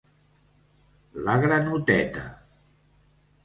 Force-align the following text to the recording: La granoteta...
La 1.29 1.37
granoteta... 1.45 2.27